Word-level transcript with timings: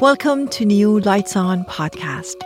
Welcome 0.00 0.48
to 0.48 0.64
new 0.64 0.98
Lights 1.00 1.36
On 1.36 1.62
podcast. 1.66 2.36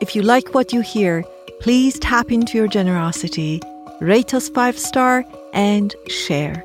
If 0.00 0.16
you 0.16 0.22
like 0.22 0.54
what 0.54 0.72
you 0.72 0.80
hear, 0.80 1.26
please 1.60 1.98
tap 1.98 2.32
into 2.32 2.56
your 2.56 2.68
generosity, 2.68 3.60
rate 4.00 4.32
us 4.32 4.48
five 4.48 4.78
star, 4.78 5.22
and 5.52 5.94
share. 6.08 6.64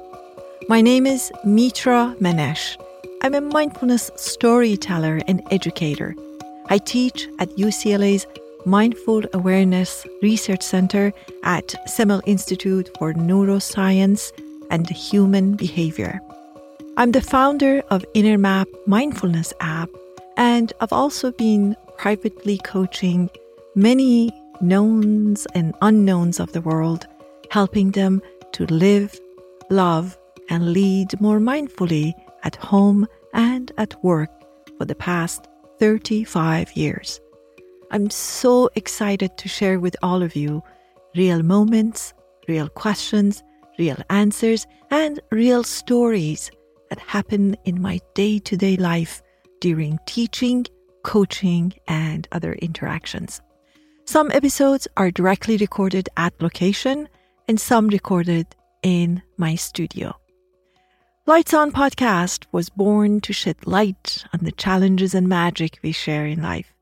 My 0.69 0.79
name 0.79 1.05
is 1.05 1.33
Mitra 1.43 2.15
Manesh. 2.21 2.81
I'm 3.23 3.35
a 3.35 3.41
mindfulness 3.41 4.09
storyteller 4.15 5.19
and 5.27 5.45
educator. 5.51 6.15
I 6.69 6.77
teach 6.77 7.27
at 7.39 7.49
UCLA's 7.57 8.25
Mindful 8.65 9.23
Awareness 9.33 10.07
Research 10.21 10.61
Center 10.61 11.11
at 11.43 11.75
Semel 11.89 12.21
Institute 12.25 12.89
for 12.97 13.13
Neuroscience 13.13 14.31
and 14.69 14.89
Human 14.89 15.57
Behavior. 15.57 16.21
I'm 16.95 17.11
the 17.11 17.21
founder 17.21 17.83
of 17.89 18.05
InnerMap 18.15 18.67
Mindfulness 18.85 19.51
app, 19.59 19.89
and 20.37 20.71
I've 20.79 20.93
also 20.93 21.31
been 21.31 21.75
privately 21.97 22.59
coaching 22.59 23.29
many 23.75 24.31
knowns 24.61 25.47
and 25.53 25.75
unknowns 25.81 26.39
of 26.39 26.53
the 26.53 26.61
world, 26.61 27.07
helping 27.51 27.91
them 27.91 28.21
to 28.53 28.65
live, 28.67 29.19
love, 29.69 30.17
and 30.49 30.71
lead 30.71 31.19
more 31.19 31.39
mindfully 31.39 32.13
at 32.43 32.55
home 32.55 33.07
and 33.33 33.71
at 33.77 34.01
work 34.03 34.29
for 34.77 34.85
the 34.85 34.95
past 34.95 35.47
35 35.79 36.71
years. 36.77 37.19
I'm 37.91 38.09
so 38.09 38.69
excited 38.75 39.37
to 39.37 39.49
share 39.49 39.79
with 39.79 39.95
all 40.03 40.21
of 40.21 40.35
you 40.35 40.63
real 41.15 41.41
moments, 41.41 42.13
real 42.47 42.69
questions, 42.69 43.43
real 43.79 43.97
answers, 44.09 44.67
and 44.91 45.19
real 45.31 45.63
stories 45.63 46.51
that 46.89 46.99
happen 46.99 47.55
in 47.65 47.81
my 47.81 47.99
day 48.13 48.39
to 48.39 48.55
day 48.55 48.77
life 48.77 49.21
during 49.59 49.99
teaching, 50.05 50.65
coaching, 51.03 51.73
and 51.87 52.27
other 52.31 52.53
interactions. 52.53 53.41
Some 54.05 54.31
episodes 54.31 54.87
are 54.97 55.11
directly 55.11 55.57
recorded 55.57 56.09
at 56.17 56.41
location 56.41 57.09
and 57.47 57.59
some 57.59 57.87
recorded 57.87 58.47
in 58.83 59.21
my 59.37 59.55
studio. 59.55 60.15
Lights 61.25 61.53
On 61.53 61.71
podcast 61.71 62.45
was 62.53 62.69
born 62.69 63.19
to 63.21 63.33
shed 63.33 63.67
light 63.67 64.23
on 64.33 64.45
the 64.45 64.51
challenges 64.53 65.13
and 65.13 65.27
magic 65.27 65.79
we 65.83 65.91
share 65.91 66.25
in 66.25 66.41
life. 66.41 66.73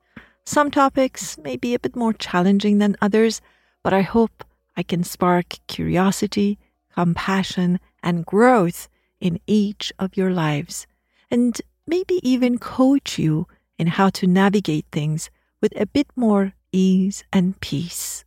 Some 0.44 0.70
topics 0.70 1.36
may 1.38 1.56
be 1.56 1.74
a 1.74 1.80
bit 1.80 1.96
more 1.96 2.12
challenging 2.12 2.78
than 2.78 2.96
others, 3.02 3.40
but 3.82 3.92
I 3.92 4.02
hope 4.02 4.44
I 4.76 4.84
can 4.84 5.02
spark 5.02 5.54
curiosity, 5.66 6.60
compassion, 6.94 7.80
and 8.04 8.24
growth 8.24 8.88
in 9.20 9.40
each 9.48 9.92
of 9.98 10.16
your 10.16 10.30
lives, 10.30 10.86
and 11.28 11.60
maybe 11.86 12.20
even 12.22 12.58
coach 12.58 13.18
you 13.18 13.46
in 13.78 13.86
how 13.86 14.10
to 14.10 14.26
navigate 14.26 14.86
things 14.90 15.30
with 15.60 15.72
a 15.80 15.86
bit 15.86 16.08
more 16.16 16.54
ease 16.72 17.24
and 17.32 17.58
peace. 17.60 18.24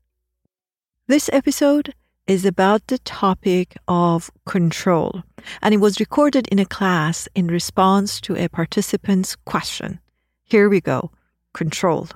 This 1.08 1.30
episode 1.34 1.94
is 2.28 2.46
about 2.46 2.86
the 2.88 3.00
topic 3.00 3.76
of 3.88 4.30
control, 4.46 5.24
and 5.62 5.74
it 5.74 5.78
was 5.78 6.00
recorded 6.00 6.48
in 6.50 6.60
a 6.60 6.66
class 6.66 7.28
in 7.34 7.48
response 7.48 8.22
to 8.22 8.36
a 8.36 8.48
participant's 8.48 9.36
question. 9.36 10.00
Here 10.44 10.70
we 10.70 10.82
go 10.82 11.12
control. 11.54 12.08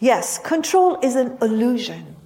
Yes, 0.00 0.38
control 0.38 0.98
is 1.00 1.14
an 1.14 1.38
illusion. 1.40 2.16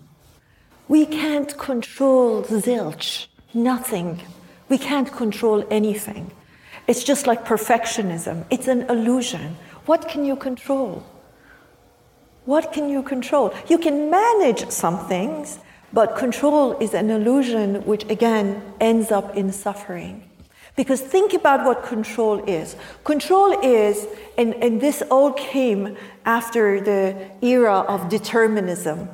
We 0.89 1.07
can't 1.07 1.57
control 1.59 2.43
zilch, 2.45 3.27
nothing. 3.55 4.21
We 4.69 4.79
can't 4.79 5.13
control 5.13 5.67
anything. 5.71 6.31
It's 6.87 7.05
just 7.05 7.27
like 7.27 7.45
perfectionism. 7.45 8.45
It's 8.51 8.69
an 8.69 8.83
illusion. 8.91 9.57
What 9.87 10.09
can 10.09 10.25
you 10.25 10.37
control? 10.37 11.05
What 12.45 12.73
can 12.73 12.89
you 12.89 13.03
control? 13.03 13.55
You 13.69 13.79
can 13.79 14.11
manage 14.11 14.69
some 14.71 15.07
things, 15.07 15.59
but 15.93 16.17
control 16.17 16.77
is 16.79 16.95
an 16.95 17.11
illusion 17.11 17.85
which 17.85 18.05
again 18.11 18.63
ends 18.81 19.13
up 19.13 19.37
in 19.37 19.53
suffering. 19.53 20.29
Because 20.75 21.01
think 21.01 21.35
about 21.35 21.67
what 21.67 21.85
control 21.85 22.43
is. 22.49 22.77
Control 23.05 23.61
is, 23.63 24.07
and, 24.39 24.55
and 24.55 24.81
this 24.81 25.03
all 25.11 25.33
came 25.33 25.97
after 26.25 26.81
the 26.81 27.31
era 27.43 27.81
of 27.81 28.09
determinism, 28.09 29.09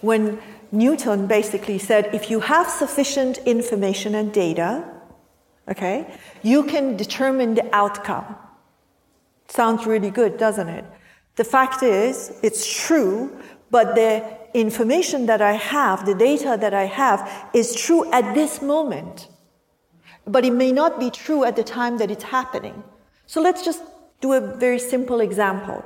when 0.00 0.40
Newton 0.70 1.26
basically 1.26 1.78
said 1.78 2.14
if 2.14 2.30
you 2.30 2.40
have 2.40 2.68
sufficient 2.68 3.38
information 3.38 4.14
and 4.14 4.32
data, 4.32 4.84
okay, 5.68 6.06
you 6.42 6.64
can 6.64 6.96
determine 6.96 7.54
the 7.54 7.74
outcome. 7.74 8.36
Sounds 9.48 9.86
really 9.86 10.10
good, 10.10 10.38
doesn't 10.38 10.68
it? 10.68 10.84
The 11.36 11.44
fact 11.44 11.82
is, 11.82 12.38
it's 12.42 12.66
true, 12.86 13.38
but 13.70 13.94
the 13.94 14.38
information 14.54 15.26
that 15.26 15.40
I 15.40 15.52
have, 15.52 16.04
the 16.04 16.14
data 16.14 16.56
that 16.60 16.74
I 16.74 16.84
have, 16.84 17.50
is 17.54 17.74
true 17.74 18.10
at 18.12 18.34
this 18.34 18.60
moment. 18.60 19.28
But 20.26 20.44
it 20.44 20.52
may 20.52 20.72
not 20.72 21.00
be 21.00 21.10
true 21.10 21.44
at 21.44 21.56
the 21.56 21.64
time 21.64 21.98
that 21.98 22.10
it's 22.10 22.24
happening. 22.24 22.82
So 23.26 23.40
let's 23.40 23.64
just 23.64 23.82
do 24.20 24.34
a 24.34 24.40
very 24.40 24.78
simple 24.78 25.20
example. 25.20 25.84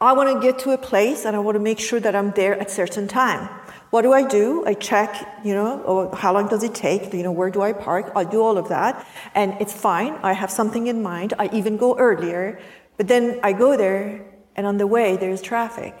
I 0.00 0.12
want 0.12 0.28
to 0.34 0.46
get 0.46 0.58
to 0.60 0.70
a 0.72 0.78
place 0.78 1.24
and 1.24 1.34
I 1.34 1.38
want 1.38 1.54
to 1.54 1.60
make 1.60 1.78
sure 1.78 2.00
that 2.00 2.14
I'm 2.14 2.32
there 2.32 2.58
at 2.60 2.70
certain 2.70 3.08
time. 3.08 3.48
What 3.90 4.02
do 4.02 4.12
I 4.12 4.26
do? 4.26 4.64
I 4.66 4.74
check, 4.74 5.40
you 5.42 5.54
know, 5.54 5.82
oh, 5.86 6.14
how 6.14 6.34
long 6.34 6.48
does 6.48 6.62
it 6.62 6.74
take? 6.74 7.14
You 7.14 7.22
know, 7.22 7.32
where 7.32 7.50
do 7.50 7.62
I 7.62 7.72
park? 7.72 8.12
I 8.14 8.24
do 8.24 8.42
all 8.42 8.58
of 8.58 8.68
that. 8.68 9.06
And 9.34 9.54
it's 9.60 9.72
fine. 9.72 10.18
I 10.22 10.32
have 10.34 10.50
something 10.50 10.88
in 10.88 11.02
mind. 11.02 11.32
I 11.38 11.48
even 11.52 11.76
go 11.76 11.96
earlier. 11.96 12.60
But 12.96 13.08
then 13.08 13.40
I 13.42 13.52
go 13.52 13.76
there, 13.76 14.24
and 14.54 14.66
on 14.66 14.78
the 14.78 14.86
way, 14.86 15.16
there's 15.16 15.40
traffic. 15.40 15.94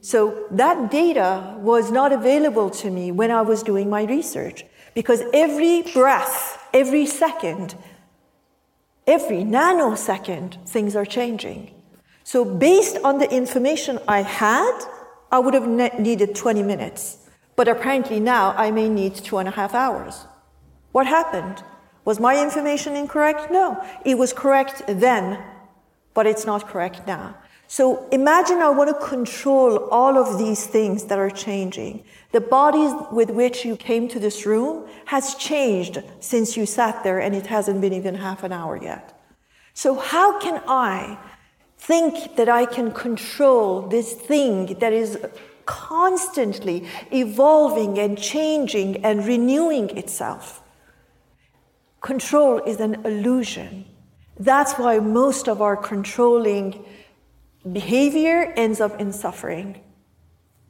So 0.00 0.46
that 0.50 0.90
data 0.90 1.56
was 1.58 1.90
not 1.90 2.12
available 2.12 2.70
to 2.70 2.90
me 2.90 3.10
when 3.10 3.30
I 3.30 3.42
was 3.42 3.62
doing 3.62 3.90
my 3.90 4.04
research. 4.04 4.64
Because 4.94 5.22
every 5.32 5.82
breath, 5.82 6.62
every 6.72 7.06
second, 7.06 7.74
every 9.06 9.38
nanosecond, 9.38 10.68
things 10.68 10.94
are 10.94 11.04
changing. 11.04 11.75
So, 12.26 12.44
based 12.44 12.98
on 13.04 13.18
the 13.18 13.30
information 13.30 14.00
I 14.08 14.22
had, 14.22 14.76
I 15.30 15.38
would 15.38 15.54
have 15.54 15.68
ne- 15.68 15.96
needed 15.96 16.34
20 16.34 16.60
minutes. 16.64 17.18
But 17.54 17.68
apparently 17.68 18.18
now 18.18 18.52
I 18.56 18.72
may 18.72 18.88
need 18.88 19.14
two 19.14 19.38
and 19.38 19.46
a 19.46 19.52
half 19.52 19.74
hours. 19.74 20.26
What 20.90 21.06
happened? 21.06 21.62
Was 22.04 22.18
my 22.18 22.42
information 22.42 22.96
incorrect? 22.96 23.52
No. 23.52 23.80
It 24.04 24.18
was 24.18 24.32
correct 24.32 24.82
then, 24.88 25.40
but 26.14 26.26
it's 26.26 26.44
not 26.44 26.66
correct 26.66 27.06
now. 27.06 27.36
So 27.68 28.08
imagine 28.10 28.58
I 28.58 28.70
want 28.70 28.90
to 28.90 29.06
control 29.06 29.88
all 29.90 30.18
of 30.18 30.36
these 30.36 30.66
things 30.66 31.04
that 31.04 31.20
are 31.20 31.30
changing. 31.30 32.02
The 32.32 32.40
body 32.40 32.92
with 33.12 33.30
which 33.30 33.64
you 33.64 33.76
came 33.76 34.08
to 34.08 34.18
this 34.18 34.44
room 34.44 34.88
has 35.04 35.36
changed 35.36 36.02
since 36.18 36.56
you 36.56 36.66
sat 36.66 37.04
there 37.04 37.20
and 37.20 37.36
it 37.36 37.46
hasn't 37.46 37.80
been 37.80 37.92
even 37.92 38.16
half 38.16 38.42
an 38.42 38.50
hour 38.50 38.76
yet. 38.76 39.16
So 39.74 39.94
how 39.94 40.40
can 40.40 40.60
I 40.66 41.18
think 41.78 42.36
that 42.36 42.48
I 42.48 42.66
can 42.66 42.92
control 42.92 43.82
this 43.82 44.12
thing 44.12 44.78
that 44.80 44.92
is 44.92 45.18
constantly 45.66 46.86
evolving 47.12 47.98
and 47.98 48.18
changing 48.18 49.04
and 49.04 49.26
renewing 49.26 49.90
itself. 49.96 50.62
Control 52.00 52.58
is 52.60 52.80
an 52.80 52.94
illusion. 53.04 53.84
That's 54.38 54.74
why 54.74 54.98
most 55.00 55.48
of 55.48 55.60
our 55.60 55.76
controlling 55.76 56.84
behavior 57.72 58.52
ends 58.56 58.80
up 58.80 59.00
in 59.00 59.12
suffering 59.12 59.80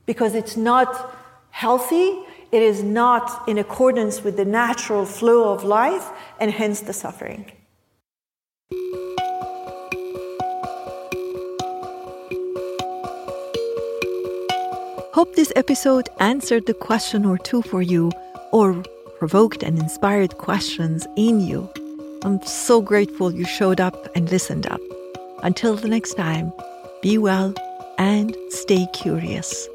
because 0.07 0.35
it's 0.35 0.57
not 0.57 1.15
healthy, 1.51 2.23
it 2.53 2.63
is 2.63 2.83
not 2.83 3.49
in 3.49 3.59
accordance 3.59 4.23
with 4.23 4.37
the 4.37 4.45
natural 4.45 5.05
flow 5.05 5.53
of 5.53 5.65
life, 5.65 6.11
and 6.39 6.51
hence 6.53 6.81
the 6.81 6.93
suffering. 6.93 7.51
Hope 15.17 15.35
this 15.35 15.51
episode 15.57 16.11
answered 16.21 16.67
the 16.67 16.75
question 16.75 17.25
or 17.25 17.39
two 17.39 17.63
for 17.63 17.81
you 17.81 18.13
or 18.53 18.83
provoked 19.19 19.63
and 19.63 19.79
inspired 19.79 20.37
questions 20.37 21.07
in 21.17 21.41
you. 21.41 21.71
I'm 22.23 22.43
so 22.43 22.83
grateful 22.83 23.33
you 23.33 23.47
showed 23.47 23.81
up 23.81 24.15
and 24.15 24.31
listened 24.31 24.67
up. 24.67 24.83
Until 25.43 25.75
the 25.75 25.89
next 25.89 26.19
time, 26.19 26.53
be 27.01 27.17
well 27.17 27.55
and 27.97 28.37
stay 28.51 28.87
curious. 28.93 29.67